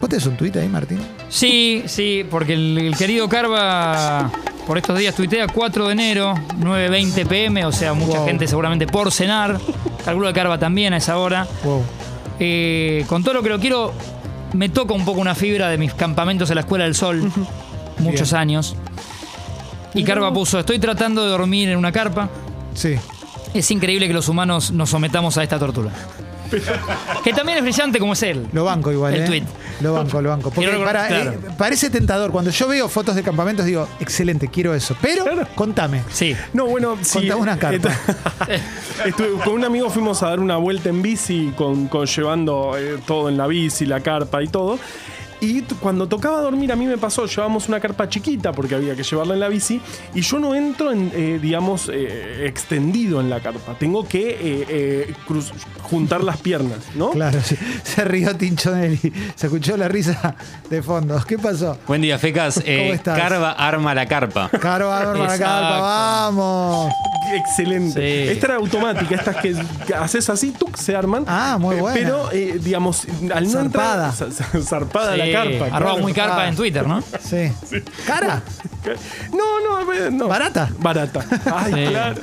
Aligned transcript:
¿Vos 0.00 0.08
tenés 0.08 0.26
un 0.26 0.36
tuit 0.36 0.54
ahí, 0.56 0.68
Martín? 0.68 1.00
Sí, 1.28 1.82
sí, 1.86 2.24
porque 2.30 2.52
el, 2.54 2.78
el 2.78 2.96
querido 2.96 3.28
Carva 3.28 4.30
por 4.66 4.78
estos 4.78 4.96
días 4.98 5.14
tuitea 5.14 5.48
4 5.48 5.86
de 5.86 5.92
enero, 5.92 6.34
9.20 6.60 7.26
pm, 7.26 7.64
o 7.64 7.72
sea, 7.72 7.94
mucha 7.94 8.18
Wow. 8.18 8.26
gente 8.26 8.46
seguramente 8.46 8.86
por 8.86 9.10
cenar. 9.10 9.58
Calculo 10.04 10.28
que 10.28 10.34
Carva 10.34 10.58
también 10.58 10.92
a 10.92 10.98
esa 10.98 11.18
hora. 11.18 11.46
Wow. 11.64 11.82
Eh, 12.38 13.04
con 13.08 13.24
todo 13.24 13.34
lo 13.34 13.42
que 13.42 13.48
lo 13.48 13.58
quiero, 13.58 13.92
me 14.52 14.68
toca 14.68 14.94
un 14.94 15.04
poco 15.04 15.20
una 15.20 15.34
fibra 15.34 15.68
de 15.68 15.78
mis 15.78 15.92
campamentos 15.94 16.48
en 16.50 16.54
la 16.56 16.60
Escuela 16.60 16.84
del 16.84 16.94
Sol, 16.94 17.20
muchos 17.98 18.30
Bien. 18.30 18.40
años. 18.40 18.76
Y 19.94 20.04
Carva 20.04 20.32
puso, 20.32 20.60
estoy 20.60 20.78
tratando 20.78 21.24
de 21.24 21.30
dormir 21.30 21.70
en 21.70 21.76
una 21.76 21.90
carpa. 21.90 22.28
Sí. 22.74 22.94
Es 23.54 23.70
increíble 23.72 24.06
que 24.06 24.12
los 24.14 24.28
humanos 24.28 24.70
nos 24.70 24.90
sometamos 24.90 25.38
a 25.38 25.42
esta 25.42 25.58
tortura. 25.58 25.90
que 27.24 27.32
también 27.32 27.58
es 27.58 27.64
brillante 27.64 27.98
como 27.98 28.12
es 28.14 28.22
él. 28.22 28.46
Lo 28.52 28.64
banco 28.64 28.90
igual, 28.92 29.14
El 29.14 29.22
¿eh? 29.22 29.26
tuit. 29.26 29.44
Lo 29.80 29.94
banco, 29.94 30.20
lo 30.20 30.30
banco. 30.30 30.50
Porque 30.50 30.68
Quiero- 30.68 30.84
para- 30.84 31.06
claro. 31.06 31.30
eh, 31.32 31.38
parece 31.56 31.90
tentador. 31.90 32.30
Cuando 32.32 32.50
yo 32.50 32.66
veo 32.68 32.88
fotos 32.88 33.14
de 33.14 33.22
campamentos 33.22 33.64
digo, 33.66 33.88
excelente, 34.00 34.48
quiero 34.48 34.74
eso. 34.74 34.96
Pero, 35.00 35.24
Claro. 35.24 35.46
contame. 35.54 36.02
Sí. 36.10 36.34
No, 36.52 36.66
bueno, 36.66 36.96
sí. 37.02 37.18
Contame 37.20 37.40
una 37.40 37.58
carta. 37.58 37.90
eh, 38.48 38.60
estuve- 39.06 39.42
con 39.44 39.54
un 39.54 39.64
amigo 39.64 39.88
fuimos 39.90 40.22
a 40.22 40.30
dar 40.30 40.40
una 40.40 40.56
vuelta 40.56 40.88
en 40.88 41.02
bici, 41.02 41.52
con, 41.56 41.88
con 41.88 42.06
llevando 42.06 42.76
eh, 42.76 42.98
todo 43.06 43.28
en 43.28 43.36
la 43.36 43.46
bici, 43.46 43.86
la 43.86 44.00
carpa 44.00 44.42
y 44.42 44.48
todo. 44.48 44.78
Y 45.40 45.62
cuando 45.62 46.08
tocaba 46.08 46.40
dormir, 46.40 46.72
a 46.72 46.76
mí 46.76 46.84
me 46.86 46.98
pasó, 46.98 47.26
llevábamos 47.26 47.68
una 47.68 47.78
carpa 47.78 48.08
chiquita 48.08 48.50
porque 48.52 48.74
había 48.74 48.96
que 48.96 49.02
llevarla 49.04 49.34
en 49.34 49.40
la 49.40 49.48
bici, 49.48 49.80
y 50.14 50.20
yo 50.20 50.38
no 50.40 50.54
entro, 50.54 50.90
en, 50.90 51.12
eh, 51.14 51.38
digamos, 51.40 51.88
eh, 51.92 52.44
extendido 52.46 53.20
en 53.20 53.30
la 53.30 53.40
carpa. 53.40 53.74
Tengo 53.78 54.06
que 54.08 54.30
eh, 54.30 54.66
eh, 54.68 55.14
cruz- 55.28 55.52
juntar 55.82 56.24
las 56.24 56.38
piernas, 56.38 56.78
¿no? 56.96 57.10
Claro, 57.10 57.40
sí. 57.42 57.56
se 57.84 58.04
rió 58.04 58.36
Tincho 58.36 58.74
Nelly. 58.74 59.12
Se 59.36 59.46
escuchó 59.46 59.76
la 59.76 59.86
risa 59.88 60.34
de 60.70 60.82
fondo. 60.82 61.22
¿Qué 61.26 61.38
pasó? 61.38 61.78
Buen 61.86 62.02
día, 62.02 62.18
Fecas. 62.18 62.60
Eh, 62.64 62.90
estás? 62.90 63.18
Carva 63.18 63.52
arma 63.52 63.94
la 63.94 64.06
carpa. 64.06 64.48
Caro, 64.60 64.88
vamos 64.88 65.20
a 65.20 65.22
la 65.32 65.38
carpa, 65.38 65.80
vamos. 65.80 66.92
Excelente. 67.34 68.24
Sí. 68.24 68.30
Esta 68.32 68.46
era 68.46 68.56
automática, 68.56 69.14
estas 69.14 69.36
que, 69.36 69.54
haces 69.94 70.28
así, 70.30 70.50
tú 70.50 70.66
se 70.74 70.96
arman. 70.96 71.24
Ah, 71.26 71.58
muy 71.60 71.76
Eh, 71.76 71.80
buena. 71.80 71.94
Pero, 72.00 72.32
eh, 72.32 72.58
digamos, 72.62 73.06
al 73.34 73.44
no 73.44 73.50
Zarpada. 73.50 74.10
entrar. 74.10 74.32
za- 74.32 74.62
Zarpada 74.62 75.12
Sí, 75.12 75.18
la 75.18 75.27
carpa. 75.32 75.64
arroba 75.76 75.78
claro. 75.92 75.98
muy 76.02 76.12
carpa 76.12 76.42
Ah. 76.42 76.48
en 76.48 76.56
Twitter, 76.56 76.86
¿no? 76.86 77.02
Sí. 77.20 77.52
¿Cara? 78.06 78.42
No, 79.32 79.60
no, 79.80 79.86
ver, 79.86 80.12
no. 80.12 80.28
¿Barata? 80.28 80.70
Barata. 80.78 81.24
Ay, 81.54 81.72
Sí. 81.74 81.90
claro. 81.90 82.16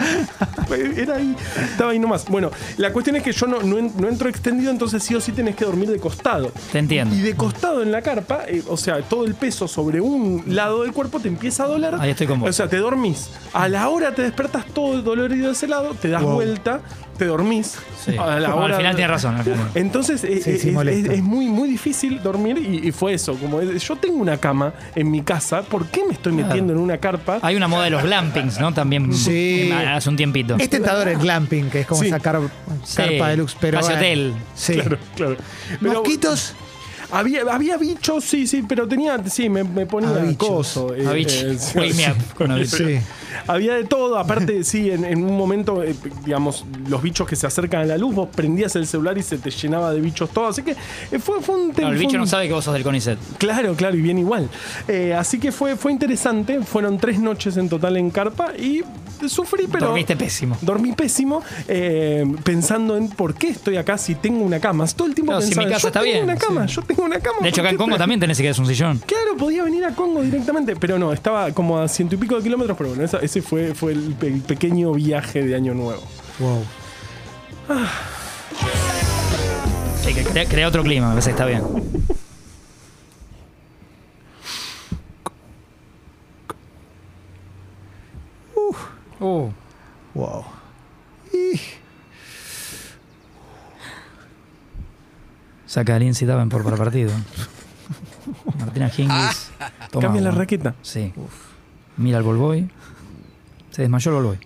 Era 0.98 1.16
ahí, 1.18 1.36
estaba 1.72 1.92
ahí 1.92 2.00
nomás. 2.00 2.26
Bueno, 2.26 2.50
la 2.78 2.92
cuestión 2.92 3.16
es 3.18 3.24
que 3.24 3.32
yo 3.32 3.46
no, 3.48 3.62
no, 3.62 3.78
en- 3.78 3.92
no 3.98 4.08
entro 4.08 4.30
extendido, 4.30 4.72
entonces 4.72 5.04
sí 5.04 5.14
o 5.16 5.22
sí 5.22 5.32
tenés 5.32 5.56
que 5.56 5.66
dormir 5.66 5.90
de 5.92 6.00
costado. 6.00 6.52
Te 6.72 6.80
entiendo. 6.80 7.14
Y 7.16 7.20
de 7.20 7.36
costado 7.36 7.84
en 7.84 7.92
la 7.92 8.02
carpa, 8.02 8.46
eh, 8.48 8.64
o 8.68 8.78
sea, 8.78 9.02
todo 9.02 9.26
el 9.26 9.36
peso 9.36 9.68
sobre 9.68 10.02
un 10.02 10.44
lado 10.48 10.84
del 10.84 10.92
cuerpo 10.94 11.20
te 11.20 11.28
empieza 11.28 11.64
a 11.66 11.68
doler. 11.68 11.96
Ahí 12.00 12.12
estoy 12.12 12.28
con 12.28 12.40
vos. 12.40 12.50
O 12.50 12.54
sea, 12.54 12.68
te 12.68 12.78
dormís. 12.78 13.30
A 13.54 13.68
la 13.68 13.88
hora 13.90 14.14
te 14.16 14.24
despertas 14.24 14.66
todo 14.68 15.02
dolorido 15.02 15.48
de 15.48 15.54
ese 15.54 15.68
lado, 15.68 15.94
te 15.94 16.10
das 16.10 16.24
Wow. 16.24 16.34
vuelta, 16.34 16.82
te 17.18 17.26
dormís. 17.26 17.76
Sí. 18.04 18.16
A 18.18 18.40
la 18.40 18.50
Bueno, 18.50 18.66
al 18.66 18.76
final 18.76 18.96
tiene 18.96 19.08
razón. 19.08 19.36
al 19.36 19.44
final. 19.44 19.70
entonces 19.76 20.24
eh, 20.24 20.42
Sí, 20.44 20.52
eh, 20.52 20.58
sí, 20.60 20.68
es, 20.70 20.74
molesto. 20.74 21.12
es- 21.12 21.18
es 21.20 21.24
muy, 21.24 21.46
muy 21.48 21.68
difícil 21.70 22.22
dormir 22.22 22.58
y, 22.58 22.88
y 22.88 22.92
fue 22.96 23.14
eso. 23.14 23.36
Como 23.36 23.62
yo 23.62 23.96
tengo 23.98 24.16
una 24.18 24.38
cama 24.38 24.74
en 24.96 25.12
mi 25.12 25.22
casa, 25.22 25.62
¿por 25.62 25.86
qué 25.88 26.02
me 26.08 26.14
estoy 26.14 26.34
metiendo 26.34 26.74
en 26.74 26.80
una 26.80 26.98
carpa? 26.98 27.40
Hay 27.42 27.56
una 27.56 27.68
moda 27.68 27.84
de 27.86 27.90
los 27.92 28.02
glampings, 28.04 28.60
¿no? 28.60 28.74
También 28.74 29.14
Sí. 29.14 29.72
hace 29.72 30.10
un 30.10 30.16
tiempito. 30.16 30.56
Es 30.58 30.70
tentador 30.70 31.08
el 31.08 31.18
glamping, 31.18 31.70
que 31.70 31.82
es 31.82 31.88
como 31.88 32.02
Sí. 32.02 32.10
sacar 32.10 32.40
Sí. 32.84 32.96
carpa 32.98 33.30
deluxe, 33.30 33.56
pero. 33.60 33.80
Hotel. 33.80 34.34
Sí. 34.56 34.74
Claro, 34.74 34.98
claro. 35.16 35.36
Pero 35.82 35.94
Mosquitos. 35.94 36.56
Había, 37.20 37.42
había 37.52 37.78
bichos, 37.78 38.24
sí, 38.24 38.46
sí, 38.48 38.64
pero 38.68 38.88
tenía, 38.88 39.22
sí, 39.30 39.50
me, 39.50 39.64
me 39.64 39.86
ponía 39.86 40.10
Ah, 40.10 40.24
bichos. 40.24 40.48
coso. 40.48 40.94
eh, 40.96 41.06
A 41.08 41.14
bicho. 41.14 41.34
eh, 41.48 41.58
sí, 41.58 41.78
Wake 41.78 41.94
me 41.96 42.04
sí. 42.04 42.12
up 42.12 42.34
con 42.36 42.52
a 42.52 42.56
bicho. 42.56 42.78
Sí. 42.78 42.98
Había 43.48 43.74
de 43.76 43.84
todo, 43.84 44.18
aparte, 44.18 44.64
sí, 44.66 44.90
en, 44.92 45.04
en 45.06 45.24
un 45.24 45.36
momento, 45.38 45.84
eh, 45.84 45.96
digamos, 46.26 46.66
los 46.90 47.02
bichos 47.02 47.28
que 47.28 47.36
se 47.36 47.46
acercan 47.48 47.82
a 47.82 47.86
la 47.86 47.98
luz, 47.98 48.16
vos 48.16 48.30
prendías 48.34 48.76
el 48.76 48.88
celular 48.88 49.18
y 49.18 49.24
se 49.24 49.38
te 49.38 49.50
llenaba 49.52 49.94
de 49.94 50.02
bichos 50.02 50.30
todo. 50.30 50.48
Así 50.48 50.62
que 50.64 50.72
eh, 51.12 51.20
fue, 51.20 51.42
fue 51.42 51.56
un 51.56 51.74
tema. 51.74 51.90
No, 51.90 51.94
el 51.94 52.00
bicho 52.00 52.18
no 52.18 52.28
sabe 52.28 52.48
que 52.48 52.54
vos 52.54 52.64
sos 52.64 52.74
del 52.74 52.84
CONICET. 52.84 53.18
Claro, 53.38 53.74
claro, 53.76 53.96
y 53.98 54.02
bien 54.02 54.18
igual. 54.20 54.50
Eh, 54.88 55.14
así 55.14 55.40
que 55.40 55.52
fue, 55.52 55.76
fue 55.76 55.92
interesante. 55.92 56.62
Fueron 56.64 56.98
tres 56.98 57.20
noches 57.20 57.58
en 57.58 57.70
total 57.70 57.98
en 57.98 58.10
carpa 58.10 58.54
y 58.58 58.82
sufrí, 59.28 59.68
pero. 59.72 59.88
Dormiste 59.88 60.16
pésimo. 60.16 60.58
Dormí 60.62 60.94
pésimo, 60.94 61.42
eh, 61.68 62.24
pensando 62.44 62.98
en 62.98 63.10
por 63.10 63.34
qué 63.36 63.50
estoy 63.50 63.78
acá 63.78 63.98
si 63.98 64.16
tengo 64.16 64.44
una 64.44 64.60
cama. 64.60 64.86
Todo 64.88 65.08
el 65.08 65.16
tiempo 65.16 65.34
si 65.42 65.48
pensaba, 65.50 65.66
mi 65.68 65.72
casa 65.74 65.82
yo 65.84 65.88
está 65.90 66.00
tengo 66.02 66.12
bien, 66.14 66.24
una 66.26 66.36
cama, 66.38 66.68
sí. 66.68 66.76
yo 66.76 66.82
tengo 66.84 67.04
una 67.04 67.20
cama. 67.20 67.38
De 67.42 67.50
hecho, 67.50 67.58
¿por 67.62 67.66
acá 67.68 67.72
en 67.72 67.78
Congo 67.78 67.98
también 67.98 68.20
tenés 68.20 68.38
que 68.38 68.44
quedar 68.44 68.60
un 68.60 68.68
sillón. 68.68 69.00
Claro, 69.06 69.36
podía 69.38 69.64
venir 69.64 69.86
a 69.86 69.92
Congo 69.96 70.22
directamente, 70.22 70.76
pero 70.76 70.98
no, 71.00 71.12
estaba 71.14 71.52
como 71.52 71.80
a 71.80 71.88
ciento 71.88 72.16
y 72.16 72.18
pico 72.18 72.36
de 72.38 72.44
kilómetros, 72.44 72.78
pero 72.78 72.90
bueno, 72.90 73.04
esa- 73.04 73.20
ese 73.20 73.42
fue, 73.42 73.74
fue 73.74 73.94
el, 73.94 74.14
pe- 74.20 74.28
el 74.28 74.42
pequeño 74.42 74.92
viaje 74.94 75.44
de 75.44 75.56
Año 75.56 75.74
Nuevo. 75.74 76.02
Wow. 76.40 76.64
Sí, 80.04 80.14
que 80.14 80.24
crea, 80.24 80.46
crea 80.46 80.68
otro 80.68 80.84
clima, 80.84 81.08
me 81.08 81.14
parece 81.14 81.30
que 81.30 81.32
está 81.32 81.46
bien. 81.46 81.64
Uh. 89.20 89.50
Wow. 90.14 90.46
Y- 91.34 91.60
Saca 95.66 95.96
a 95.96 96.00
Lindsay 96.00 96.28
Davenport 96.28 96.64
para 96.64 96.78
partido. 96.78 97.12
Martina 98.60 98.90
Hingis. 98.96 99.52
toma 99.92 100.02
Cambia 100.08 100.22
la 100.22 100.32
raqueta. 100.32 100.76
Sí. 100.82 101.14
Mira 101.98 102.18
al 102.18 102.24
Volvoy. 102.24 102.70
Se 103.72 103.82
desmayó 103.82 104.12
el 104.12 104.16
Volvoy. 104.16 104.40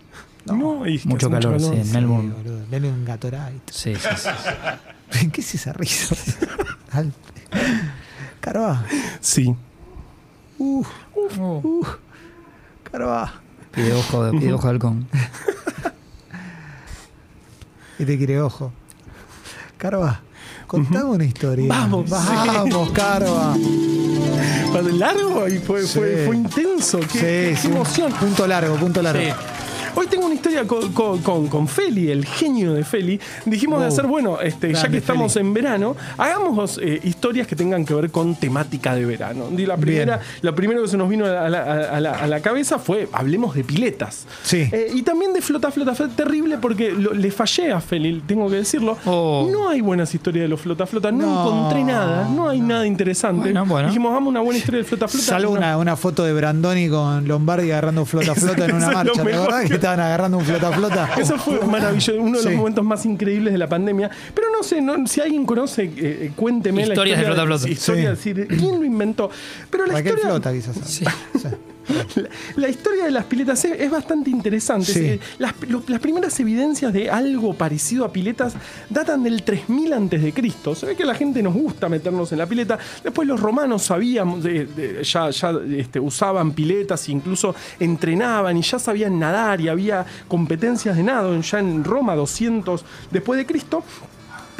No, 0.45 0.87
y 0.87 0.95
es 0.95 1.03
que 1.03 1.09
Mucho 1.09 1.29
calor, 1.29 1.59
sí, 1.59 1.67
en 1.67 1.85
Sí, 1.85 1.93
Melbourne. 1.93 2.33
boludo. 2.33 2.89
Un 2.89 3.05
Gatorade. 3.05 3.59
Sí, 3.71 3.93
sí, 3.95 4.07
sí. 5.11 5.29
¿Qué 5.31 5.41
es 5.41 5.55
esa 5.55 5.73
risa? 5.73 6.15
Al- 6.91 7.13
Carva. 8.39 8.83
Sí. 9.19 9.53
Uh, 10.57 10.83
uh, 11.37 11.85
Carva. 12.89 13.33
Pide 13.75 13.93
ojo, 13.93 14.23
de, 14.25 14.31
pide 14.39 14.53
ojo 14.53 14.67
halcón. 14.67 15.07
Y 17.99 18.05
te 18.05 18.17
quiere 18.17 18.39
ojo. 18.41 18.71
Carva. 19.77 20.21
Contame 20.67 21.05
una 21.05 21.25
historia. 21.25 21.67
Vamos, 21.67 22.09
Vamos, 22.09 22.91
Carva. 22.91 23.55
Fue 24.71 24.83
largo 24.93 25.47
y 25.47 25.57
fue, 25.59 25.81
fue, 25.85 26.17
Sí. 26.17 26.25
fue 26.27 26.35
intenso. 26.35 26.99
Qué, 26.99 27.07
Sí, 27.07 27.19
qué 27.19 27.57
sí. 27.57 27.67
emoción. 27.67 28.11
Punto 28.13 28.45
largo, 28.47 28.75
punto 28.75 29.01
largo. 29.01 29.21
Hoy 29.95 30.07
tengo 30.07 30.25
una 30.25 30.35
historia 30.35 30.65
con, 30.65 30.91
con- 30.93 31.19
con- 31.21 31.47
con 31.47 31.67
Feli, 31.67 32.09
el 32.11 32.25
genio 32.25 32.73
de 32.73 32.83
Feli. 32.83 33.19
Dijimos 33.45 33.81
de 33.81 33.87
hacer, 33.87 34.05
bueno, 34.07 34.39
este, 34.41 34.73
ya 34.73 34.87
que 34.87 34.97
estamos 34.97 35.33
Feli. 35.33 35.47
en 35.47 35.53
verano, 35.53 35.95
hagamos 36.17 36.79
eh, 36.81 36.99
historias 37.03 37.47
que 37.47 37.55
tengan 37.55 37.85
que 37.85 37.93
ver 37.93 38.09
con 38.11 38.35
temática 38.35 38.95
de 38.95 39.05
verano. 39.05 39.45
Y 39.55 39.65
la 39.65 39.77
primera, 39.77 40.17
Bien. 40.17 40.27
lo 40.41 40.55
primero 40.55 40.81
que 40.81 40.87
se 40.87 40.97
nos 40.97 41.09
vino 41.09 41.25
a 41.25 41.49
la, 41.49 41.59
a- 41.63 41.97
a 41.97 41.99
la- 41.99 42.11
a 42.13 42.27
la 42.27 42.39
cabeza 42.41 42.79
fue, 42.79 43.09
hablemos 43.11 43.55
de 43.55 43.63
piletas. 43.63 44.25
Sí. 44.43 44.69
Eh, 44.71 44.91
y 44.93 45.01
también 45.03 45.33
de 45.33 45.41
flota, 45.41 45.71
flota, 45.71 45.93
flota. 45.95 46.13
Terrible 46.15 46.57
porque 46.57 46.91
lo- 46.91 47.13
le 47.13 47.31
fallé 47.31 47.71
a 47.71 47.81
Feli, 47.81 48.21
tengo 48.25 48.49
que 48.49 48.57
decirlo. 48.57 48.97
Oh. 49.05 49.47
No 49.51 49.69
hay 49.69 49.81
buenas 49.81 50.13
historias 50.13 50.43
de 50.43 50.49
los 50.49 50.61
flota, 50.61 50.85
flota. 50.85 51.11
No, 51.11 51.19
No, 51.29 51.41
encontré 51.57 51.83
nada. 51.83 52.27
No 52.29 52.49
hay 52.49 52.61
nada 52.61 52.85
interesante. 52.85 53.41
Bueno, 53.41 53.65
bueno. 53.65 53.87
Dijimos, 53.87 54.11
hagamos 54.11 54.29
una 54.29 54.41
buena 54.41 54.57
historia 54.59 54.79
de 54.79 54.83
flota, 54.85 55.07
flota. 55.07 55.25
Salvo 55.25 55.51
una, 55.53 55.77
una 55.77 55.95
foto 55.95 56.23
de 56.23 56.33
Brandoni 56.33 56.89
con 56.89 57.27
Lombardi 57.27 57.71
agarrando 57.71 58.05
flota 58.05 58.33
flota 58.35 58.65
en 58.65 58.75
una 58.75 58.91
marcha. 58.91 59.23
¿Te 59.78 59.78
estaban 59.79 59.99
agarrando 59.99 60.37
un 60.37 60.45
flota 60.45 60.71
flota? 60.71 61.09
Eso 61.17 61.37
fue 61.37 61.59
maravilloso, 61.65 62.13
uno 62.19 62.37
de 62.37 62.43
los 62.43 62.51
Sí. 62.53 62.57
momentos 62.57 62.83
más 62.85 63.05
increíbles 63.05 63.53
de 63.53 63.57
la 63.59 63.67
pandemia. 63.67 64.09
Pero 64.33 64.48
no 64.59 64.63
sé, 64.63 64.81
no- 64.81 65.07
si 65.07 65.21
alguien 65.21 65.45
conoce, 65.45 65.83
eh, 65.83 65.91
eh, 65.97 66.31
cuénteme 66.35 66.81
Historias 66.83 67.19
de 67.19 67.25
la 67.25 67.31
historia. 67.31 67.45
Flota 67.45 67.57
Flota. 67.57 67.71
Historia, 67.71 68.15
Sí. 68.15 68.33
decir, 68.33 68.47
¿quién 68.59 68.79
lo 68.79 68.85
inventó? 68.85 69.29
Pero 69.69 69.85
la 69.85 69.93
Raquel 69.93 70.13
historia, 70.15 70.29
Flota, 70.29 70.53
quizás. 70.53 70.77
Sí. 70.85 71.05
La, 71.89 72.29
la 72.55 72.69
historia 72.69 73.05
de 73.05 73.09
las 73.09 73.25
piletas 73.25 73.65
es, 73.65 73.79
es 73.81 73.89
bastante 73.89 74.29
interesante. 74.29 74.93
Sí. 74.93 75.19
Las, 75.39 75.55
lo- 75.67 75.81
las 75.87 75.99
primeras 75.99 76.39
evidencias 76.39 76.93
de 76.93 77.09
algo 77.09 77.55
parecido 77.55 78.05
a 78.05 78.13
piletas 78.13 78.53
datan 78.91 79.23
del 79.23 79.41
3000 79.41 79.93
antes 79.93 80.21
de 80.21 80.31
Cristo. 80.31 80.75
Se 80.75 80.85
ve 80.85 80.95
que 80.95 81.01
a 81.01 81.07
la 81.07 81.15
gente 81.15 81.41
nos 81.41 81.55
gusta 81.55 81.89
meternos 81.89 82.31
en 82.31 82.37
la 82.37 82.45
pileta. 82.45 82.77
Después 83.03 83.27
los 83.27 83.39
romanos 83.39 83.81
sabían, 83.81 84.39
de- 84.39 84.65
de- 84.67 85.03
ya, 85.03 85.31
ya 85.31 85.51
este, 85.75 85.99
usaban 85.99 86.51
piletas 86.51 87.07
e 87.09 87.11
incluso 87.11 87.55
entrenaban 87.79 88.55
y 88.55 88.61
ya 88.61 88.77
sabían 88.77 89.17
nadar 89.17 89.59
y 89.59 89.67
había 89.69 90.05
competencias 90.27 90.95
de 90.95 91.01
nado 91.01 91.41
ya 91.41 91.57
en 91.57 91.83
Roma 91.83 92.13
200 92.15 92.85
después 93.09 93.35
de 93.39 93.47
Cristo. 93.47 93.83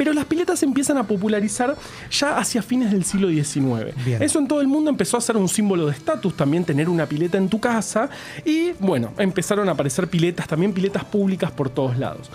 Pero 0.00 0.14
las 0.14 0.24
piletas 0.24 0.58
se 0.58 0.64
empiezan 0.64 0.96
a 0.96 1.02
popularizar 1.02 1.76
ya 2.10 2.38
hacia 2.38 2.62
fines 2.62 2.90
del 2.90 3.04
siglo 3.04 3.28
XIX. 3.28 3.94
Bien. 4.02 4.22
Eso 4.22 4.38
en 4.38 4.48
todo 4.48 4.62
el 4.62 4.66
mundo 4.66 4.88
empezó 4.88 5.18
a 5.18 5.20
ser 5.20 5.36
un 5.36 5.46
símbolo 5.46 5.84
de 5.84 5.92
estatus 5.92 6.34
también 6.34 6.64
tener 6.64 6.88
una 6.88 7.04
pileta 7.04 7.36
en 7.36 7.50
tu 7.50 7.60
casa. 7.60 8.08
Y 8.46 8.70
bueno, 8.78 9.12
empezaron 9.18 9.68
a 9.68 9.72
aparecer 9.72 10.08
piletas, 10.08 10.48
también 10.48 10.72
piletas 10.72 11.04
públicas 11.04 11.50
por 11.50 11.68
todos 11.68 11.98
lados. 11.98 12.30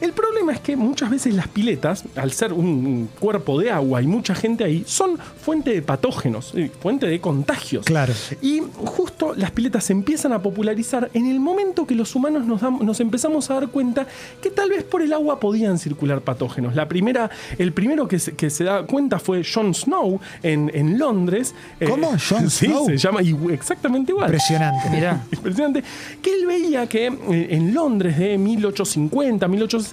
El 0.00 0.12
problema 0.12 0.52
es 0.52 0.60
que 0.60 0.76
muchas 0.76 1.10
veces 1.10 1.34
las 1.34 1.48
piletas, 1.48 2.04
al 2.16 2.32
ser 2.32 2.52
un 2.52 3.08
cuerpo 3.18 3.58
de 3.60 3.70
agua 3.70 4.02
y 4.02 4.06
mucha 4.06 4.34
gente 4.34 4.64
ahí, 4.64 4.84
son 4.86 5.18
fuente 5.18 5.70
de 5.70 5.82
patógenos, 5.82 6.52
eh, 6.54 6.70
fuente 6.80 7.06
de 7.06 7.20
contagios. 7.20 7.84
Claro. 7.86 8.12
Y 8.42 8.62
justo 8.84 9.34
las 9.36 9.50
piletas 9.50 9.84
se 9.84 9.92
empiezan 9.92 10.32
a 10.32 10.42
popularizar 10.42 11.10
en 11.14 11.26
el 11.26 11.40
momento 11.40 11.86
que 11.86 11.94
los 11.94 12.14
humanos 12.14 12.44
nos, 12.46 13.00
empezamos 13.00 13.50
a 13.50 13.54
dar 13.54 13.68
cuenta 13.68 14.06
que 14.42 14.50
tal 14.50 14.70
vez 14.70 14.84
por 14.84 15.02
el 15.02 15.12
agua 15.12 15.40
podían 15.40 15.78
circular 15.78 16.20
patógenos. 16.20 16.74
La 16.74 16.88
primera, 16.88 17.30
el 17.58 17.72
primero 17.72 18.08
que 18.08 18.18
se, 18.18 18.34
que 18.34 18.50
se 18.50 18.64
da 18.64 18.84
cuenta 18.84 19.18
fue 19.18 19.42
John 19.44 19.74
Snow 19.74 20.20
en, 20.42 20.70
en 20.74 20.98
Londres. 20.98 21.54
Eh, 21.80 21.88
¿Cómo? 21.88 22.12
¿John 22.28 22.50
sí, 22.50 22.66
Snow? 22.66 22.86
se 22.86 22.96
llama 22.96 23.20
exactamente 23.52 24.12
igual. 24.12 24.26
Impresionante. 24.26 24.90
Mirá. 24.90 25.24
Impresionante. 25.32 25.82
Que 26.22 26.34
él 26.34 26.46
veía 26.46 26.86
que 26.86 27.06
eh, 27.06 27.48
en 27.50 27.74
Londres 27.74 28.18
de 28.18 28.38
1850, 28.38 29.46
1860, 29.48 29.83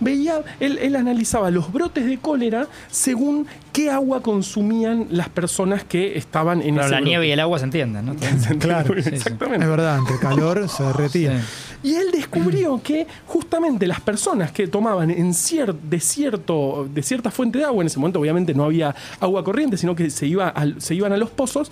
veía, 0.00 0.42
él, 0.60 0.78
él 0.80 0.96
analizaba 0.96 1.50
los 1.50 1.72
brotes 1.72 2.06
de 2.06 2.18
cólera 2.18 2.66
según 2.90 3.46
qué 3.72 3.90
agua 3.90 4.22
consumían 4.22 5.06
las 5.10 5.28
personas 5.28 5.84
que 5.84 6.16
estaban 6.16 6.62
en 6.62 6.76
Pero 6.76 6.80
ese 6.86 6.90
la 6.90 6.96
brote. 6.98 7.10
nieve 7.10 7.26
y 7.28 7.30
el 7.32 7.40
agua 7.40 7.58
se 7.58 7.64
entienden, 7.64 8.06
¿no? 8.06 8.14
Claro. 8.58 8.94
Exactamente. 8.96 9.64
Es 9.64 9.70
verdad, 9.70 9.96
ante 9.96 10.14
el 10.14 10.18
calor 10.20 10.68
se 10.68 10.82
derretía. 10.82 11.42
Sí. 11.82 11.90
Y 11.90 11.94
él 11.94 12.06
descubrió 12.10 12.80
que 12.82 13.06
justamente 13.26 13.86
las 13.86 14.00
personas 14.00 14.50
que 14.50 14.66
tomaban 14.66 15.10
en 15.10 15.32
cier- 15.34 15.74
de, 15.74 16.00
cierto, 16.00 16.88
de 16.92 17.02
cierta 17.02 17.30
fuente 17.30 17.58
de 17.58 17.64
agua, 17.64 17.82
en 17.82 17.86
ese 17.86 17.98
momento 18.00 18.18
obviamente 18.18 18.54
no 18.54 18.64
había 18.64 18.94
agua 19.20 19.44
corriente, 19.44 19.76
sino 19.76 19.94
que 19.94 20.10
se, 20.10 20.26
iba 20.26 20.52
se 20.78 20.94
iban 20.94 21.12
a 21.12 21.16
los 21.16 21.30
pozos, 21.30 21.70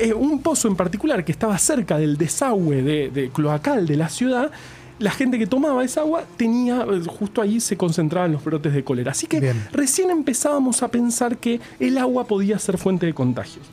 eh, 0.00 0.12
un 0.14 0.40
pozo 0.42 0.66
en 0.68 0.74
particular 0.74 1.24
que 1.24 1.30
estaba 1.32 1.56
cerca 1.58 1.96
del 1.98 2.16
desagüe 2.16 2.82
de, 2.82 3.10
de 3.10 3.28
cloacal 3.28 3.86
de 3.86 3.96
la 3.96 4.08
ciudad, 4.08 4.50
la 4.98 5.10
gente 5.10 5.38
que 5.38 5.46
tomaba 5.46 5.84
esa 5.84 6.00
agua 6.00 6.24
tenía, 6.36 6.86
justo 7.06 7.42
ahí 7.42 7.60
se 7.60 7.76
concentraban 7.76 8.32
los 8.32 8.44
brotes 8.44 8.72
de 8.72 8.84
cólera. 8.84 9.12
Así 9.12 9.26
que 9.26 9.40
Bien. 9.40 9.68
recién 9.72 10.10
empezábamos 10.10 10.82
a 10.82 10.88
pensar 10.88 11.36
que 11.38 11.60
el 11.78 11.98
agua 11.98 12.26
podía 12.26 12.58
ser 12.58 12.78
fuente 12.78 13.06
de 13.06 13.14
contagios. 13.14 13.64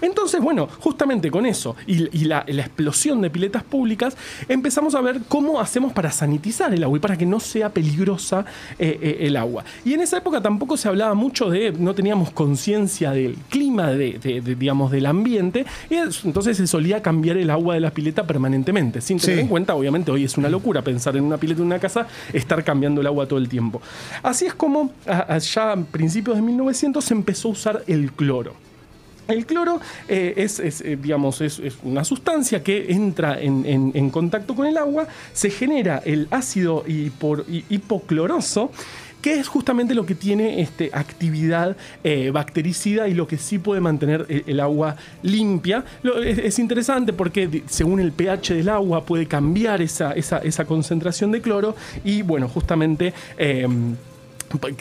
Entonces, 0.00 0.40
bueno, 0.40 0.68
justamente 0.80 1.30
con 1.30 1.46
eso 1.46 1.76
y, 1.86 2.08
y 2.16 2.24
la, 2.24 2.44
la 2.48 2.62
explosión 2.62 3.20
de 3.20 3.30
piletas 3.30 3.62
públicas, 3.62 4.16
empezamos 4.48 4.94
a 4.94 5.00
ver 5.00 5.20
cómo 5.28 5.60
hacemos 5.60 5.92
para 5.92 6.10
sanitizar 6.10 6.72
el 6.74 6.82
agua 6.84 6.96
y 6.98 7.00
para 7.00 7.16
que 7.16 7.26
no 7.26 7.40
sea 7.40 7.70
peligrosa 7.70 8.44
eh, 8.78 8.98
eh, 9.00 9.16
el 9.20 9.36
agua. 9.36 9.64
Y 9.84 9.94
en 9.94 10.00
esa 10.00 10.18
época 10.18 10.40
tampoco 10.40 10.76
se 10.76 10.88
hablaba 10.88 11.14
mucho 11.14 11.50
de, 11.50 11.72
no 11.72 11.94
teníamos 11.94 12.30
conciencia 12.30 13.10
del 13.12 13.36
clima, 13.48 13.90
de, 13.90 14.18
de- 14.18 14.40
de, 14.40 14.54
digamos, 14.54 14.90
del 14.90 15.06
ambiente, 15.06 15.66
y 15.88 15.94
es- 15.94 16.24
entonces 16.24 16.56
se 16.56 16.66
solía 16.66 17.02
cambiar 17.02 17.36
el 17.36 17.50
agua 17.50 17.74
de 17.74 17.80
la 17.80 17.90
pileta 17.90 18.26
permanentemente, 18.26 19.00
sin 19.00 19.18
tener 19.18 19.36
Sí. 19.36 19.40
en 19.42 19.48
cuenta, 19.48 19.74
obviamente 19.74 20.10
hoy 20.10 20.24
es 20.24 20.36
una 20.38 20.48
locura 20.48 20.82
pensar 20.82 21.16
en 21.16 21.24
una 21.24 21.36
pileta 21.36 21.60
en 21.60 21.66
una 21.66 21.78
casa, 21.78 22.06
estar 22.32 22.62
cambiando 22.64 23.00
el 23.00 23.06
agua 23.06 23.26
todo 23.26 23.38
el 23.38 23.48
tiempo. 23.48 23.80
Así 24.22 24.46
es 24.46 24.54
como 24.54 24.92
a- 25.06 25.34
allá 25.34 25.72
a 25.72 25.76
principios 25.76 26.36
de 26.36 26.42
1900 26.42 27.04
se 27.04 27.14
empezó 27.14 27.48
a 27.48 27.52
usar 27.52 27.82
el 27.86 28.12
cloro. 28.12 28.54
El 29.32 29.46
cloro 29.46 29.80
eh, 30.08 30.34
es, 30.36 30.58
eh, 30.60 30.98
digamos, 31.00 31.40
es, 31.40 31.60
una 31.82 32.04
sustancia 32.04 32.62
que 32.62 32.92
entra 32.92 33.40
en, 33.40 34.10
contacto 34.10 34.54
con 34.54 34.66
el 34.66 34.76
agua, 34.76 35.06
se 35.32 35.50
genera 35.50 36.02
el 36.04 36.26
ácido 36.30 36.84
hipocloroso, 36.86 38.70
que 39.20 39.38
es 39.38 39.48
justamente 39.48 39.94
lo 39.94 40.06
que 40.06 40.14
tiene 40.14 40.62
este, 40.62 40.90
actividad 40.92 41.76
eh, 42.02 42.30
bactericida 42.30 43.06
y 43.06 43.14
lo 43.14 43.26
que 43.26 43.36
sí 43.36 43.58
puede 43.58 43.80
mantener 43.80 44.26
el, 44.46 44.60
agua 44.60 44.96
limpia. 45.22 45.84
Es, 46.24 46.38
es 46.38 46.58
interesante 46.58 47.12
porque 47.12 47.62
según 47.66 48.00
el 48.00 48.12
pH 48.12 48.54
del 48.54 48.68
agua 48.70 49.04
puede 49.04 49.26
cambiar 49.26 49.82
esa, 49.82 50.14
concentración 50.66 51.32
de 51.32 51.40
cloro 51.40 51.76
y 52.04 52.22
bueno, 52.22 52.48
justamente... 52.48 53.12
em, 53.36 53.96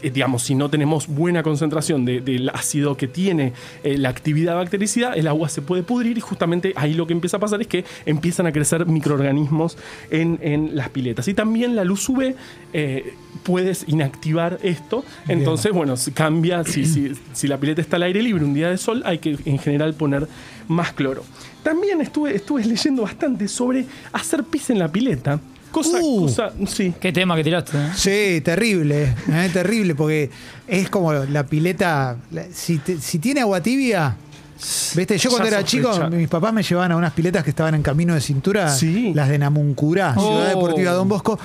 digamos, 0.01 0.43
si 0.43 0.55
no 0.55 0.69
tenemos 0.69 1.07
buena 1.07 1.43
concentración 1.43 2.03
de- 2.05 2.21
del 2.21 2.49
ácido 2.49 2.97
que 2.97 3.07
tiene 3.07 3.53
eh, 3.83 3.97
la 3.97 4.09
actividad 4.09 4.55
bactericida, 4.55 5.13
el 5.13 5.27
agua 5.27 5.47
se 5.49 5.61
puede 5.61 5.83
pudrir 5.83 6.17
y 6.17 6.21
justamente 6.21 6.73
ahí 6.75 6.93
lo 6.95 7.05
que 7.05 7.13
empieza 7.13 7.37
a 7.37 7.39
pasar 7.39 7.61
es 7.61 7.67
que 7.67 7.85
empiezan 8.05 8.47
a 8.47 8.51
crecer 8.51 8.85
microorganismos 8.87 9.77
en, 10.09 10.39
en 10.41 10.75
las 10.75 10.89
piletas. 10.89 11.27
Y 11.27 11.33
también 11.33 11.75
la 11.75 11.83
luz 11.83 12.07
UV 12.09 12.33
eh, 12.73 13.13
puedes 13.43 13.85
inactivar 13.87 14.57
esto, 14.63 15.05
entonces, 15.27 15.71
bueno, 15.71 15.97
si 15.97 16.11
cambia, 16.11 16.63
si, 16.65 16.85
si- 16.85 17.11
si 17.33 17.47
la 17.47 17.57
pileta 17.59 17.81
está 17.81 17.97
al 17.97 18.03
aire 18.03 18.23
libre 18.23 18.43
un 18.43 18.53
día 18.53 18.69
de 18.69 18.77
sol, 18.77 19.03
hay 19.05 19.19
que 19.19 19.37
en 19.45 19.59
general 19.59 19.93
poner 19.93 20.27
más 20.67 20.93
cloro. 20.93 21.23
También 21.63 22.01
estuve, 22.01 22.35
estuve 22.35 22.63
leyendo 22.65 23.03
bastante 23.03 23.47
sobre 23.47 23.85
hacer 24.13 24.43
pis 24.45 24.69
en 24.69 24.79
la 24.79 24.91
pileta. 24.91 25.39
Cosa, 25.71 25.97
Uh. 26.01 26.21
cosa, 26.21 26.51
sí. 26.67 26.93
Qué 26.99 27.11
tema 27.13 27.35
que 27.35 27.43
tiraste. 27.43 27.77
¿eh? 27.77 27.89
Sí, 27.95 28.41
terrible, 28.41 29.15
eh, 29.31 29.49
terrible, 29.53 29.93
porque 29.95 30.29
es 30.67 30.89
como 30.89 31.13
la 31.13 31.45
pileta. 31.45 32.17
la- 32.31 32.45
si, 32.51 32.77
te- 32.79 32.99
si 32.99 33.19
tiene 33.19 33.41
agua 33.41 33.61
tibia. 33.61 34.15
¿Viste? 34.95 35.17
Yo 35.17 35.29
cuando 35.29 35.49
Ya 35.49 35.57
era 35.59 35.65
chico, 35.65 35.87
sospecha. 35.93 36.09
mis 36.09 36.27
papás 36.27 36.51
me 36.51 36.63
llevaban 36.63 36.91
a 36.91 36.97
unas 36.97 37.13
piletas 37.13 37.43
que 37.45 37.51
estaban 37.51 37.75
en 37.75 37.81
camino 37.81 38.13
de 38.13 38.19
cintura, 38.19 38.69
Sí. 38.75 39.13
las 39.13 39.29
de 39.29 39.37
Namuncurá, 39.39 40.13
Oh. 40.17 40.21
Ciudad 40.21 40.47
Deportiva 40.49 40.91
Don 40.91 41.07
Bosco, 41.07 41.39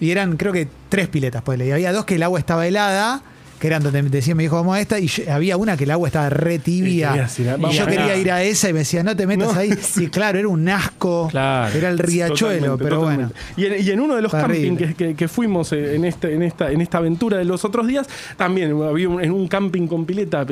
y 0.00 0.10
eran 0.10 0.36
creo 0.36 0.52
que 0.52 0.66
tres 0.88 1.06
piletas, 1.08 1.42
pues, 1.44 1.60
y 1.60 1.70
había 1.70 1.92
dos 1.92 2.04
que 2.04 2.16
el 2.16 2.22
agua 2.24 2.40
estaba 2.40 2.66
helada, 2.66 3.22
que 3.58 3.66
eran 3.66 3.82
donde 3.82 4.02
me 4.02 4.10
decía 4.10 4.34
mi 4.34 4.44
hijo, 4.44 4.56
vamos 4.56 4.76
a 4.76 4.80
esta, 4.80 4.98
y 4.98 5.06
yo- 5.06 5.24
había 5.32 5.56
una 5.56 5.76
que 5.76 5.84
el 5.84 5.90
agua 5.90 6.08
estaba 6.08 6.28
re 6.28 6.58
tibia, 6.58 7.12
a- 7.12 7.28
y 7.38 7.44
vamos 7.44 7.74
yo 7.76 7.86
quería 7.86 8.16
ir 8.16 8.30
a 8.30 8.42
esa 8.42 8.68
y 8.68 8.72
me 8.72 8.80
decía, 8.80 9.02
no 9.02 9.16
te 9.16 9.26
metas 9.26 9.52
No, 9.54 9.58
ahí, 9.58 9.70
y 9.96 10.06
claro, 10.08 10.38
era 10.38 10.48
un 10.48 10.68
asco, 10.68 11.28
Claro. 11.30 11.76
era 11.76 11.88
el 11.88 11.98
riachuelo, 11.98 12.76
Totalmente, 12.76 12.84
pero 12.84 13.00
totalmente. 13.00 13.34
Y 13.56 13.64
en, 13.66 13.86
y 13.86 13.90
en 13.90 14.00
uno 14.00 14.16
de 14.16 14.22
los 14.22 14.30
Terrible. 14.32 14.68
camping 14.68 14.76
que, 14.76 14.94
que- 14.94 15.14
que 15.14 15.28
fuimos 15.28 15.72
eh, 15.72 15.94
en, 15.96 16.04
este, 16.04 16.34
en, 16.34 16.42
esta, 16.42 16.70
en 16.70 16.80
esta 16.80 16.98
aventura 16.98 17.38
de 17.38 17.44
los 17.44 17.64
otros 17.64 17.86
días, 17.86 18.06
también 18.36 18.72
había 18.82 19.08
un- 19.08 19.22
en 19.22 19.30
un 19.32 19.48
camping 19.48 19.86
con 19.86 20.04
pileta, 20.04 20.44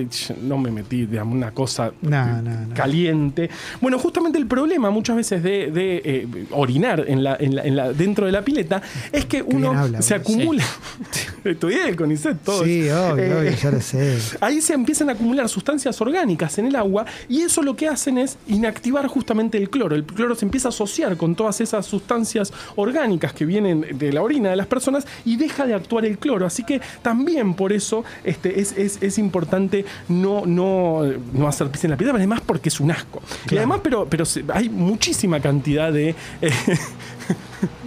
no 0.43 0.59
me 0.59 0.71
metí, 0.71 1.07
digamos, 1.07 1.35
una 1.35 1.51
cosa 1.51 1.93
No, 2.03 2.43
no, 2.43 2.51
no. 2.69 2.75
caliente. 2.75 3.51
Bueno, 3.81 3.99
justamente 3.99 4.39
el 4.39 4.47
problema 4.47 4.91
muchas 4.91 5.17
veces 5.17 5.43
de, 5.43 5.71
de, 5.71 6.03
eh, 6.05 6.27
orinar 6.53 7.05
en 7.07 7.23
la, 7.23 7.37
en 7.39 7.55
la- 7.57 7.63
en 7.63 7.77
la- 7.77 7.93
dentro 7.93 8.27
de 8.27 8.33
la 8.33 8.43
pileta 8.43 8.81
es 9.13 9.27
que 9.27 9.43
uno 9.43 9.73
habla, 9.79 10.01
se 10.03 10.15
acumula. 10.15 10.65
Estudié 11.51 11.89
el 11.89 11.97
CONICET 11.97 12.39
todo. 12.43 12.65
Sí, 12.65 12.89
obvio, 12.91 13.19
Eh, 13.25 13.35
obvio, 13.35 13.51
ya 13.51 13.71
lo 13.71 13.81
sé. 13.81 14.19
Ahí 14.41 14.61
se 14.61 14.73
empiezan 14.75 15.11
a 15.11 15.13
acumular 15.13 15.49
sustancias 15.49 16.01
orgánicas 16.01 16.57
en 16.59 16.67
el 16.67 16.77
agua 16.77 17.05
y 17.29 17.43
eso 17.43 17.63
lo 17.63 17.77
que 17.77 17.89
hacen 17.89 18.19
es 18.19 18.37
inactivar 18.47 19.07
justamente 19.07 19.59
el 19.59 19.69
cloro. 19.71 19.95
El 19.95 20.05
cloro 20.05 20.35
se 20.35 20.45
empieza 20.45 20.69
a 20.69 20.71
asociar 20.71 21.17
con 21.17 21.35
todas 21.35 21.61
esas 21.61 21.87
sustancias 21.87 22.53
orgánicas 22.77 23.33
que 23.33 23.45
vienen 23.45 23.87
de 23.99 24.13
la 24.13 24.23
orina 24.23 24.51
de 24.51 24.57
las 24.57 24.67
personas 24.67 25.07
y 25.25 25.37
deja 25.37 25.67
de 25.67 25.75
actuar 25.75 26.05
el 26.05 26.19
cloro. 26.19 26.47
Así 26.47 26.65
que 26.65 26.81
también 27.03 27.55
por 27.55 27.73
eso 27.73 28.05
este, 28.25 28.61
es, 28.61 28.73
es- 28.79 28.99
es 29.03 29.19
importante 29.19 29.85
no, 30.09 30.47
no, 30.47 31.03
no 31.33 31.49
hacer 31.49 31.69
pis 31.69 31.85
en 31.85 31.91
la 31.91 31.97
piedra, 31.97 32.15
además 32.17 32.41
porque 32.45 32.69
es 32.71 32.81
un 32.81 32.91
asco. 32.91 33.23
Y 33.51 33.57
además, 33.57 33.81
pero, 33.83 34.07
pero 34.09 34.25
hay 34.53 34.69
muchísima 34.69 35.41
cantidad 35.41 35.93
de... 35.93 36.15
eh, 36.41 36.51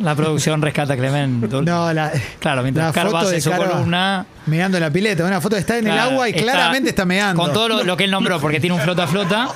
La 0.01 0.15
producción 0.15 0.62
rescata 0.62 0.94
a 0.94 0.98
Clement. 0.98 1.51
No, 1.63 1.94
la, 1.94 2.12
Claro, 2.39 2.63
mientras 2.63 2.88
la 2.88 2.94
Carva 2.94 3.12
foto 3.12 3.25
hace 3.27 3.36
de 3.36 3.41
su 3.41 3.50
Carva 3.50 3.70
columna. 3.72 4.25
Meando 4.46 4.79
la 4.79 4.89
pileta, 4.89 5.25
una 5.25 5.41
foto 5.41 5.56
está 5.58 5.77
en 5.77 5.88
el 5.88 5.98
agua 5.98 6.27
y 6.29 6.32
está 6.32 6.44
claramente 6.44 6.89
está 6.89 7.06
meando. 7.06 7.41
Con 7.41 7.53
todo 7.53 7.67
lo, 7.70 7.84
lo 7.84 7.98
que 7.98 8.06
él 8.06 8.12
nombró, 8.12 8.39
porque 8.39 8.60
tiene 8.60 8.75
un 8.75 8.82
flota-flota. 8.82 9.50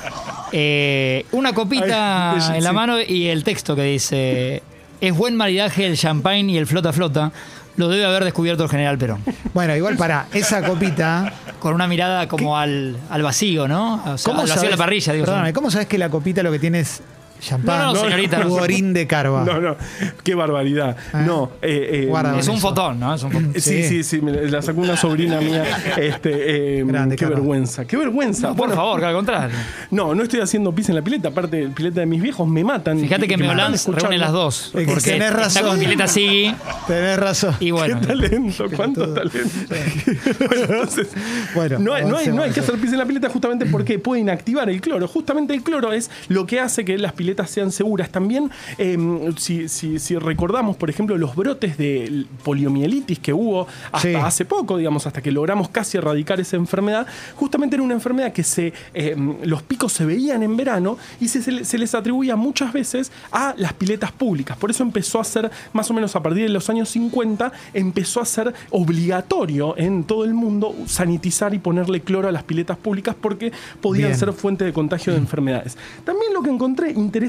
eh, 0.52 1.26
una 1.32 1.54
copita 1.54 2.34
Ay, 2.34 2.58
en 2.58 2.64
la 2.64 2.70
sí. 2.72 2.76
mano 2.76 3.00
y 3.02 3.28
el 3.28 3.44
texto 3.44 3.76
que 3.76 3.84
dice: 3.84 4.64
Es 5.00 5.16
buen 5.16 5.36
maridaje 5.38 5.86
el 5.86 5.98
champagne 5.98 6.52
y 6.52 6.58
el 6.58 6.68
flota-flota. 6.68 7.32
Lo 7.78 7.88
debe 7.88 8.04
haber 8.06 8.26
descubierto 8.26 8.64
el 8.66 8.70
general 8.70 8.98
Perón. 8.98 9.24
Bueno, 9.54 9.74
igual 9.76 9.96
para 9.96 10.26
esa 10.34 10.62
copita. 10.62 11.32
Con 11.60 11.74
una 11.74 11.88
mirada 11.88 12.28
como 12.28 12.58
al, 12.58 12.98
al 13.10 13.22
vacío, 13.24 13.68
¿no? 13.68 14.04
O 14.06 14.18
sea, 14.18 14.34
al 14.34 14.40
vacío 14.42 14.62
de 14.64 14.70
la 14.72 14.78
parrilla, 14.78 15.14
digo. 15.14 15.26
Perdóname, 15.26 15.54
¿cómo 15.54 15.72
sabes 15.72 15.88
que 15.88 15.98
la 15.98 16.10
copita 16.10 16.44
lo 16.44 16.52
que 16.52 16.60
tiene 16.60 16.82
es 16.82 17.02
champán? 17.42 17.80
No, 17.80 17.94
no, 17.94 18.00
señorita, 18.02 18.40
no. 18.40 18.50
Jugorín 18.50 18.94
de 18.94 19.08
carva. 19.08 19.44
no, 19.44 19.60
no, 19.60 19.76
qué 20.24 20.36
barbaridad. 20.36 20.96
Ah. 21.14 21.22
No, 21.26 21.52
eh, 21.62 22.04
eh, 22.04 22.06
Guarda 22.08 22.40
Es 22.40 22.48
un 22.48 22.56
eso. 22.56 22.68
fotón, 22.70 23.00
¿no? 23.00 23.14
Es 23.14 23.24
un 23.24 23.32
fotón. 23.32 23.52
Eh, 23.56 23.60
Sí, 23.62 23.84
Sí. 23.84 23.90
sí, 23.90 24.04
sí, 24.04 24.22
me 24.22 24.32
la 24.32 24.62
sacó 24.62 24.82
una 24.82 24.96
sobrina 24.98 25.40
mía. 25.42 25.64
Este, 25.98 26.80
eh, 26.80 26.84
Grande, 26.86 27.16
qué 27.16 27.26
vergüenza, 27.26 27.86
qué 27.86 27.98
vergüenza. 27.98 28.48
No, 28.50 28.56
por 28.56 28.68
Bueno, 28.68 28.76
favor, 28.76 29.00
que 29.00 29.06
al 29.08 29.14
contrario. 29.16 29.56
No, 29.90 30.14
no 30.16 30.24
estoy 30.24 30.40
haciendo 30.42 30.72
pis 30.74 30.90
en 30.90 30.96
la 30.96 31.02
pileta, 31.02 31.30
aparte 31.30 31.60
el 31.62 31.72
pileta 31.72 32.00
de 32.02 32.06
mis 32.06 32.22
viejos 32.22 32.48
me 32.48 32.64
matan. 32.64 33.00
Fíjate 33.00 33.28
que 33.28 33.38
me 33.38 33.46
Meolán 33.46 33.72
matan 33.74 33.94
reúne 33.96 34.18
las 34.18 34.32
dos. 34.32 34.70
Porque 34.72 34.86
tenés 34.86 35.30
está 35.30 35.32
razón. 35.32 35.64
con 35.68 35.80
Pileta 35.80 36.06
Tenés 36.88 37.18
razón. 37.20 37.56
y 37.60 37.72
bueno. 37.72 38.00
Qué 38.02 38.08
talento, 38.08 38.66
cuánto 38.76 39.04
todo. 39.06 39.14
talento. 39.14 39.40
bueno, 40.48 40.64
entonces, 40.70 41.08
Bueno, 41.56 41.80
no, 41.80 41.94
hay, 41.94 42.06
no, 42.06 42.08
hay, 42.08 42.10
no 42.10 42.18
hay 42.18 42.28
avancemos. 42.28 42.54
que 42.54 42.60
hacer 42.60 42.76
pis 42.80 42.92
en 42.94 43.00
la 43.00 43.06
pileta 43.06 43.30
justamente 43.30 43.66
porque 43.66 44.00
puede 44.00 44.22
inactivar 44.22 44.70
el 44.70 44.82
cloro. 44.82 45.08
Justamente 45.08 45.54
el 45.54 45.64
cloro 45.64 45.94
es 45.94 46.10
lo 46.28 46.46
que 46.46 46.60
hace 46.60 46.86
que 46.86 46.98
las 46.98 47.14
piletas 47.14 47.31
piletas 47.32 47.50
sean 47.50 47.72
seguras. 47.72 48.10
También, 48.10 48.50
eh, 48.78 48.98
si, 49.38 49.68
si- 49.70 50.00
si 50.00 50.16
recordamos, 50.18 50.76
por 50.76 50.90
ejemplo, 50.90 51.18
los 51.18 51.36
brotes 51.36 51.78
de 51.78 52.26
poliomielitis 52.44 53.20
que 53.20 53.32
hubo 53.34 53.68
hasta 53.92 54.00
Sí. 54.02 54.16
hace 54.16 54.46
poco, 54.46 54.78
digamos, 54.78 55.08
hasta 55.08 55.22
que 55.22 55.32
logramos 55.32 55.70
casi 55.70 55.98
erradicar 55.98 56.40
esa 56.40 56.58
enfermedad, 56.58 57.08
justamente 57.36 57.76
era 57.76 57.84
una 57.84 57.94
enfermedad 57.94 58.34
que 58.34 58.44
se, 58.44 58.74
eh, 58.94 59.16
los 59.44 59.62
picos 59.64 59.94
se 59.94 60.06
veían 60.06 60.44
en 60.44 60.58
verano 60.58 60.98
y 61.20 61.28
se, 61.30 61.42
se 61.42 61.52
le- 61.52 61.66
se 61.66 61.78
les 61.78 61.96
atribuía 61.96 62.36
muchas 62.36 62.74
veces 62.74 63.12
a 63.32 63.54
las 63.58 63.74
piletas 63.74 64.12
públicas. 64.12 64.58
Por 64.58 64.70
eso 64.72 64.84
empezó 64.84 65.20
a 65.20 65.24
ser, 65.24 65.50
más 65.74 65.90
o 65.90 65.94
menos 65.94 66.16
a 66.16 66.22
partir 66.24 66.44
de 66.44 66.50
los 66.50 66.70
años 66.70 66.90
50, 66.90 67.52
empezó 67.74 68.20
a 68.22 68.26
ser 68.26 68.54
obligatorio 68.72 69.78
en 69.78 70.04
todo 70.04 70.26
el 70.26 70.34
mundo 70.34 70.76
sanitizar 70.86 71.54
y 71.54 71.60
ponerle 71.60 72.02
cloro 72.02 72.28
a 72.28 72.32
las 72.32 72.44
piletas 72.44 72.78
públicas 72.78 73.16
porque 73.20 73.52
podían 73.80 74.10
Bien. 74.10 74.20
ser 74.20 74.34
fuente 74.34 74.66
de 74.66 74.74
contagio 74.74 75.14
de 75.14 75.20
enfermedades. 75.26 75.78
También 76.04 76.34
lo 76.34 76.42
que 76.42 76.50
encontré 76.50 76.92
interesante 76.92 77.21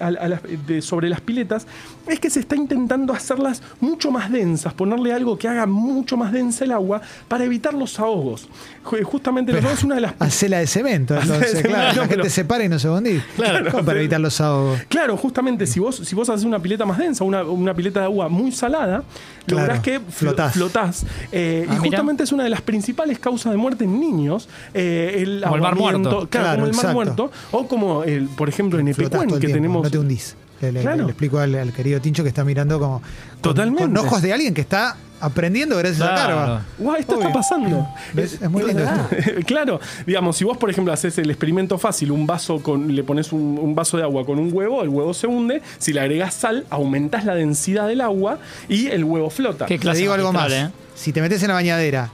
a- 0.00 0.06
a 0.06 0.28
las- 0.28 0.40
de- 0.66 0.82
sobre 0.82 1.08
las 1.08 1.20
piletas 1.20 1.66
es 2.06 2.20
que 2.20 2.30
se 2.30 2.40
está 2.40 2.56
intentando 2.56 3.12
hacerlas 3.12 3.62
mucho 3.80 4.10
más 4.10 4.30
densas, 4.30 4.72
ponerle 4.74 5.12
algo 5.12 5.36
que 5.38 5.48
haga 5.48 5.66
mucho 5.66 6.16
más 6.16 6.32
densa 6.32 6.64
el 6.64 6.72
agua 6.72 7.00
para 7.28 7.44
evitar 7.44 7.74
los 7.74 7.98
ahogos. 8.00 8.48
Ju- 8.84 9.02
Justamente 9.02 9.52
ahogos 9.52 9.72
es 9.72 9.82
una 9.84 9.96
de 9.96 10.00
las 10.02 10.14
Hacela 10.20 10.58
de 10.58 10.66
cemento, 10.66 11.14
de 11.14 11.20
entonces, 11.20 11.62
claro. 11.62 11.88
no, 11.94 12.02
la 12.02 12.08
pero- 12.08 12.08
gente 12.22 12.30
se 12.30 12.44
para 12.44 12.64
y 12.64 12.68
no 12.68 12.78
se. 12.78 12.88
Claro. 13.36 13.70
Como 13.70 13.84
para 13.84 13.98
evitar 13.98 14.20
los 14.20 14.40
ahogos. 14.40 14.80
Claro, 14.88 15.16
justamente 15.16 15.66
si 15.66 15.80
vos, 15.80 15.96
si 15.96 16.14
vos 16.14 16.28
haces 16.30 16.44
una 16.44 16.58
pileta 16.60 16.84
más 16.86 16.98
densa, 16.98 17.24
una, 17.24 17.42
una 17.42 17.74
pileta 17.74 18.00
de 18.00 18.06
agua 18.06 18.28
muy 18.28 18.52
salada, 18.52 19.02
Claro, 19.46 19.62
lográs 19.62 19.80
que 19.80 20.00
flo- 20.00 20.10
flotás. 20.10 20.52
flotás. 20.54 21.06
Eh, 21.32 21.66
Ah, 21.68 21.72
y 21.74 21.80
mira. 21.80 21.80
justamente 21.80 22.22
es 22.24 22.32
una 22.32 22.44
de 22.44 22.50
las 22.50 22.60
principales 22.62 23.18
causas 23.18 23.52
de 23.52 23.58
muerte 23.58 23.84
en 23.84 24.00
niños. 24.00 24.48
eh, 24.74 25.22
el 25.22 25.40
Como 25.42 25.56
el 25.56 25.60
mar 25.62 25.72
ahogamiento, 25.74 26.10
muerto. 26.10 26.28
Claro, 26.30 26.44
Claro, 26.46 26.56
como 26.56 26.66
el 26.66 26.72
mar 26.76 26.84
exacto. 26.84 26.94
muerto. 26.94 27.30
O 27.52 27.68
como, 27.68 28.02
el, 28.04 28.28
por 28.28 28.48
ejemplo, 28.48 28.78
en 28.78 28.88
Epecuén, 28.88 29.28
el 29.36 29.40
que 29.40 29.46
tiempo, 29.46 29.62
tenemos. 29.62 29.82
No 29.84 29.90
te 29.90 29.98
hundís. 29.98 30.36
Le, 30.60 30.72
le- 30.72 30.80
Claro. 30.80 31.04
le 31.04 31.10
explico 31.10 31.38
al, 31.38 31.54
al 31.54 31.72
querido 31.72 32.00
Tincho 32.00 32.22
que 32.22 32.30
está 32.30 32.42
mirando 32.44 32.78
como. 32.78 33.00
con- 33.00 33.40
Totalmente. 33.42 33.82
Con, 33.84 33.96
ojos 33.98 34.22
de 34.22 34.32
alguien 34.32 34.54
que 34.54 34.62
está 34.62 34.96
aprendiendo 35.20 35.76
gracias 35.78 36.00
a 36.02 36.14
Claro. 36.14 36.36
Carva. 36.36 36.62
Guau, 36.78 36.96
esto 36.96 37.12
Obvio. 37.16 37.26
está 37.28 37.38
pasando. 37.38 37.86
¿Ves? 38.14 38.38
Es 38.40 38.50
muy 38.50 38.62
lindo 38.64 38.82
esto. 38.82 39.40
claro, 39.46 39.80
digamos, 40.06 40.36
si 40.36 40.44
vos, 40.44 40.56
por 40.58 40.70
ejemplo, 40.70 40.92
haces 40.92 41.16
el 41.18 41.30
experimento 41.30 41.76
fácil, 41.78 42.10
un 42.10 42.26
vaso 42.26 42.62
con, 42.62 42.94
le 42.94 43.02
pones 43.04 43.32
un, 43.32 43.58
un 43.60 43.74
vaso 43.74 43.96
de 43.98 44.02
agua 44.02 44.24
con 44.26 44.38
un 44.38 44.50
huevo, 44.52 44.82
el 44.82 44.88
huevo 44.88 45.12
se 45.14 45.26
hunde, 45.26 45.60
si 45.78 45.92
le 45.92 46.00
agregas 46.00 46.32
sal, 46.34 46.66
aumentás 46.70 47.24
la 47.26 47.34
densidad 47.34 47.86
del 47.88 48.00
agua 48.00 48.38
y 48.68 48.86
el 48.88 49.04
huevo 49.04 49.28
flota. 49.30 49.66
Qué 49.66 49.74
Te 49.76 49.80
clase 49.80 50.00
digo 50.00 50.12
algo 50.14 50.32
más. 50.32 50.50
¿eh? 50.52 50.70
Si 50.94 51.12
te 51.12 51.20
metes 51.20 51.42
en 51.42 51.48
la 51.48 51.54
bañadera 51.54 52.10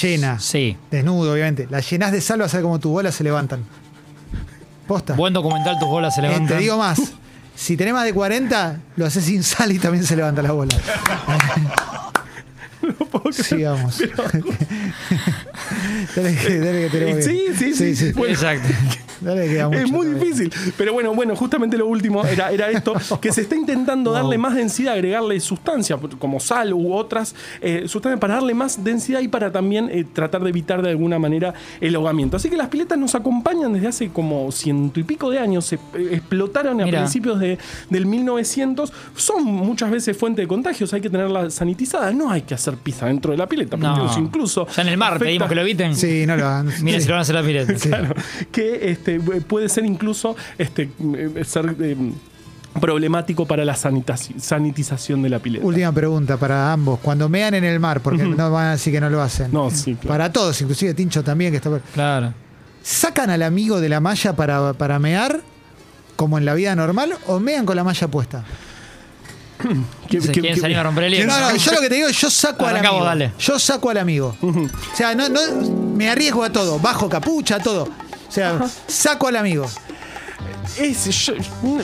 llena, 0.00 0.38
Sí. 0.40 0.76
desnudo, 0.90 1.32
obviamente, 1.34 1.66
la 1.70 1.80
llenás 1.80 2.12
de 2.12 2.20
sal, 2.22 2.40
vas 2.40 2.54
a 2.54 2.58
ver 2.58 2.62
cómo 2.64 2.78
tus 2.78 2.92
bolas 2.92 3.14
se 3.14 3.24
levantan. 3.24 3.64
Posta. 4.86 5.14
Buen 5.14 5.32
documental, 5.32 5.78
tus 5.78 5.88
bolas 5.88 6.14
se 6.14 6.20
Eh, 6.20 6.24
levantan. 6.24 6.48
te 6.48 6.58
digo 6.58 6.76
más. 6.78 7.00
Si 7.54 7.76
tenés 7.76 7.94
más 7.94 8.04
de 8.04 8.12
40, 8.14 8.80
lo 8.96 9.06
haces 9.06 9.24
sin 9.24 9.42
sal 9.42 9.70
y 9.72 9.78
también 9.78 10.04
se 10.04 10.16
levanta 10.16 10.42
la 10.42 10.52
bola. 10.52 10.74
Sigamos. 13.32 13.98
dale 16.16 16.34
que, 16.36 16.58
dale 16.58 16.80
que 16.82 16.88
tenemos 16.90 17.16
que- 17.16 17.22
Sí, 17.56 17.74
sí, 17.74 17.94
sí. 17.96 18.12
Bueno, 18.12 18.34
Exacto. 18.34 18.68
Dale 19.22 19.42
que 19.46 19.48
queda 19.54 19.68
mucho 19.68 19.80
es 19.80 19.90
muy 19.90 20.06
todavía. 20.06 20.24
difícil. 20.24 20.52
Pero 20.76 20.92
bueno, 20.92 21.14
bueno, 21.14 21.36
justamente 21.36 21.76
lo 21.78 21.86
último 21.86 22.24
era, 22.24 22.50
era 22.50 22.70
esto, 22.70 22.94
que 23.20 23.32
se 23.32 23.42
está 23.42 23.54
intentando 23.56 24.12
darle 24.12 24.38
más 24.38 24.54
densidad, 24.54 24.94
agregarle 24.94 25.38
sustancia, 25.40 25.96
como 26.18 26.40
sal 26.40 26.72
u 26.74 26.92
otras 26.92 27.34
eh, 27.60 27.84
sustancias, 27.86 28.20
para 28.20 28.34
darle 28.34 28.54
más 28.54 28.82
densidad 28.84 29.20
y 29.20 29.28
para 29.28 29.50
también 29.52 29.88
eh, 29.92 30.04
tratar 30.12 30.42
de 30.42 30.50
evitar 30.50 30.82
de 30.82 30.90
alguna 30.90 31.18
manera 31.18 31.54
el 31.80 31.94
ahogamiento. 31.94 32.36
Así 32.36 32.50
que 32.50 32.56
las 32.56 32.68
piletas 32.68 32.98
nos 32.98 33.14
acompañan 33.14 33.72
desde 33.72 33.88
hace 33.88 34.08
como 34.10 34.50
ciento 34.52 35.00
y 35.00 35.02
pico 35.04 35.30
de 35.30 35.38
años, 35.38 35.64
se 35.66 35.76
eh, 35.76 36.08
explotaron 36.12 36.80
a 36.80 36.84
Mira. 36.84 36.98
principios 37.00 37.38
de, 37.40 37.58
del 37.90 38.06
1900, 38.06 38.92
son 39.16 39.44
muchas 39.44 39.90
veces 39.90 40.16
fuente 40.16 40.42
de 40.42 40.48
contagios, 40.48 40.92
hay 40.92 41.00
que 41.00 41.10
tenerlas 41.10 41.54
sanitizadas, 41.54 42.14
no 42.14 42.30
hay 42.30 42.42
que 42.42 42.54
hacer 42.54 42.74
pizza 42.76 43.06
dentro 43.06 43.32
de 43.32 43.38
la 43.38 43.46
pileta, 43.48 43.76
No. 43.76 44.10
incluso... 44.18 44.66
Ya 44.74 44.82
en 44.82 44.88
el 44.88 44.96
mar 44.96 45.14
afecta- 45.14 45.24
pedimos 45.26 45.48
que 45.48 45.54
lo 45.54 45.60
eviten. 45.62 45.96
Sí, 45.96 46.26
no 46.26 46.36
lo 46.36 46.46
hagan. 46.46 46.66
Mira 46.82 46.98
Sí. 46.98 47.02
si 47.04 47.08
lo 47.08 47.14
van 47.14 47.18
a 47.18 47.22
hacer 47.22 47.34
la 47.34 47.42
pileta. 47.42 47.72
Claro, 47.74 48.14
que 48.50 48.90
este, 48.90 49.11
puede 49.20 49.68
ser 49.68 49.84
incluso 49.84 50.36
este, 50.58 50.90
eh, 51.16 51.42
ser 51.44 51.74
eh, 51.80 51.96
problemático 52.80 53.46
para 53.46 53.64
la 53.64 53.76
sanitización 53.76 55.22
de 55.22 55.28
la 55.28 55.38
pileta. 55.38 55.64
Última 55.66 55.92
pregunta 55.92 56.36
para 56.36 56.72
ambos. 56.72 56.98
Cuando 57.00 57.28
mean 57.28 57.54
en 57.54 57.64
el 57.64 57.78
mar, 57.80 58.00
porque 58.00 58.24
no 58.24 58.50
van 58.50 58.66
a 58.68 58.70
decir 58.72 58.92
que 58.92 59.00
no 59.00 59.10
lo 59.10 59.20
hacen. 59.22 59.52
No, 59.52 59.70
sí, 59.70 59.94
claro. 59.94 60.08
Para 60.08 60.32
todos, 60.32 60.60
inclusive 60.60 60.94
Tincho 60.94 61.22
también, 61.22 61.50
que 61.50 61.56
está. 61.58 61.70
por- 61.70 61.80
Claro. 61.94 62.32
¿Sacan 62.82 63.30
al 63.30 63.42
amigo 63.42 63.80
de 63.80 63.88
la 63.88 64.00
malla 64.00 64.34
para, 64.34 64.72
para 64.72 64.98
mear, 64.98 65.40
como 66.16 66.38
en 66.38 66.44
la 66.44 66.54
vida 66.54 66.74
normal, 66.74 67.14
o 67.26 67.38
mean 67.40 67.64
con 67.66 67.76
la 67.76 67.84
malla 67.84 68.08
puesta? 68.08 68.44
Que- 70.08 70.20
¿Se 70.20 70.26
que- 70.28 70.32
quieren 70.40 70.54
que- 70.54 70.60
salir 70.60 70.76
a 70.76 70.82
romper 70.82 71.04
el 71.04 71.12
hielo? 71.14 71.32
No, 71.32 71.38
no, 71.40 71.56
yo 71.56 71.72
lo 71.72 71.80
que 71.80 71.88
te 71.88 71.94
digo 71.94 72.08
es 72.08 72.20
yo 72.20 72.28
saco 72.30 72.66
al 72.66 72.76
amigo. 72.78 73.04
dale. 73.04 73.32
Yo 73.38 73.58
saco 73.58 73.90
al 73.90 73.98
amigo. 73.98 74.34
O 74.42 74.96
sea, 74.96 75.14
no, 75.14 75.28
no, 75.28 75.40
me 75.94 76.08
arriesgo 76.10 76.42
a 76.42 76.50
todo, 76.50 76.78
bajo 76.80 77.08
capucha, 77.08 77.58
todo. 77.60 77.88
O 78.32 78.34
sea, 78.34 78.58
saco 78.86 79.28
al 79.28 79.36
amigo. 79.36 79.66
es- 80.78 81.04
yo, 81.26 81.34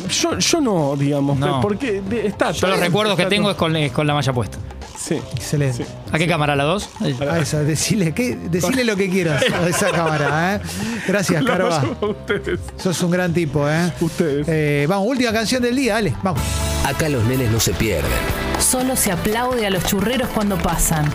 yo- 0.09 0.39
yo 0.39 0.61
no, 0.61 0.97
digamos, 0.97 1.39
No. 1.39 1.61
porque 1.61 2.01
de- 2.01 2.27
está. 2.27 2.53
Yo 2.53 2.67
los 2.69 2.81
recuerdos 2.81 3.17
que 3.17 3.27
tengo 3.27 3.51
es 3.51 3.57
con, 3.57 3.77
es 3.77 3.93
con 3.93 4.07
la 4.07 4.15
malla 4.15 4.33
puesta. 4.33 4.59
Sí. 4.99 5.15
Excelente. 5.37 5.85
Sí. 5.85 5.91
¿A 6.11 6.19
qué 6.19 6.27
cámara? 6.27 6.57
¿La 6.57 6.65
dos? 6.65 6.89
A 7.31 7.39
esa, 7.39 7.63
decile, 7.63 8.13
¿qué? 8.13 8.35
decile 8.51 8.85
lo 8.85 8.97
que 8.97 9.09
quieras 9.09 9.43
a 9.43 9.69
esa 9.69 9.91
cámara. 9.93 10.57
¿eh? 10.57 10.61
Gracias, 11.07 11.45
Carva. 11.45 11.85
Ustedes. 12.01 12.59
Sos 12.77 13.01
un 13.03 13.11
gran 13.13 13.33
tipo, 13.33 13.69
¿eh? 13.71 13.93
Ustedes. 14.01 14.47
Eh, 14.49 14.87
vamos, 14.89 15.07
última 15.07 15.33
canción 15.33 15.63
del 15.63 15.77
día, 15.77 15.95
dale, 15.95 16.15
vamos. 16.23 16.43
Acá 16.85 17.09
los 17.09 17.23
nenes 17.25 17.51
no 17.51 17.61
se 17.61 17.73
pierden. 17.75 18.11
Solo 18.59 18.97
se 18.97 19.13
aplaude 19.13 19.67
a 19.67 19.71
los 19.71 19.85
churreros 19.85 20.29
cuando 20.31 20.57
pasan. 20.57 21.13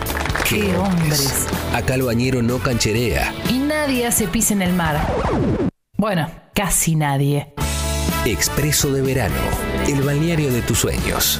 ¡Qué 0.48 0.74
hombres! 0.76 1.46
Acá 1.74 1.94
el 1.94 2.02
bañero 2.02 2.42
no 2.42 2.58
cancherea. 2.58 3.34
Y 3.50 3.58
nadie 3.86 4.06
hace 4.06 4.26
pis 4.28 4.50
en 4.50 4.62
el 4.62 4.72
mar. 4.72 4.96
Bueno, 5.98 6.30
casi 6.54 6.96
nadie. 6.96 7.52
Expreso 8.24 8.90
de 8.90 9.02
verano. 9.02 9.34
El 9.86 10.00
balneario 10.00 10.50
de 10.50 10.62
tus 10.62 10.78
sueños. 10.78 11.38